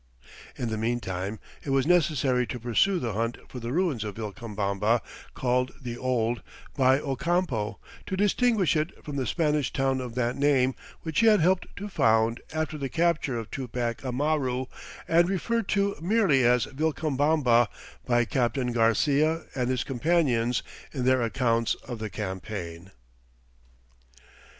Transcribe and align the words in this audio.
In 0.55 0.69
the 0.69 0.79
meantime 0.79 1.37
it 1.63 1.69
was 1.69 1.85
necessary 1.85 2.47
to 2.47 2.59
pursue 2.59 2.97
the 2.97 3.13
hunt 3.13 3.37
for 3.47 3.59
the 3.59 3.71
ruins 3.71 4.03
of 4.03 4.15
Vilcabamba 4.15 4.99
called 5.35 5.73
"the 5.79 5.95
old" 5.95 6.41
by 6.75 6.99
Ocampo, 6.99 7.77
to 8.07 8.17
distinguish 8.17 8.75
it 8.75 9.05
from 9.05 9.15
the 9.15 9.27
Spanish 9.27 9.71
town 9.71 10.01
of 10.01 10.15
that 10.15 10.35
name 10.35 10.73
which 11.03 11.19
he 11.19 11.27
had 11.27 11.39
helped 11.39 11.67
to 11.75 11.87
found 11.87 12.41
after 12.51 12.79
the 12.79 12.89
capture 12.89 13.37
of 13.37 13.51
Tupac 13.51 14.03
Amaru, 14.03 14.65
and 15.07 15.29
referred 15.29 15.67
to 15.67 15.95
merely 16.01 16.43
as 16.45 16.65
Vilcabamba 16.65 17.67
by 18.03 18.25
Captain 18.25 18.71
Garcia 18.71 19.43
and 19.53 19.69
his 19.69 19.83
companions 19.83 20.63
in 20.91 21.05
their 21.05 21.21
accounts 21.21 21.75
of 21.87 21.99
the 21.99 22.09
campaign. 22.09 22.89